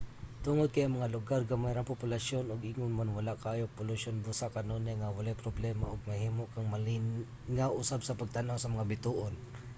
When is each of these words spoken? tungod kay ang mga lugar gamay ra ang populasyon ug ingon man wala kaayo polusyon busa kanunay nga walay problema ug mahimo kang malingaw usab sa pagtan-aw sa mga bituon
tungod 0.45 0.69
kay 0.73 0.83
ang 0.85 0.95
mga 0.97 1.13
lugar 1.15 1.41
gamay 1.51 1.73
ra 1.73 1.79
ang 1.81 1.91
populasyon 1.93 2.45
ug 2.53 2.61
ingon 2.71 2.91
man 2.99 3.15
wala 3.17 3.33
kaayo 3.43 3.63
polusyon 3.77 4.23
busa 4.25 4.53
kanunay 4.55 4.95
nga 4.97 5.13
walay 5.17 5.41
problema 5.45 5.85
ug 5.93 6.07
mahimo 6.09 6.43
kang 6.53 6.67
malingaw 6.73 7.71
usab 7.81 7.99
sa 8.03 8.17
pagtan-aw 8.19 8.57
sa 8.59 8.71
mga 8.73 8.87
bituon 8.91 9.33